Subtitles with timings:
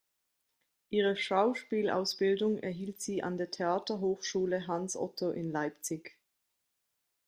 [0.89, 6.17] Ihre Schauspielausbildung erhielt sie an der Theaterhochschule "Hans-Otto" in Leipzig.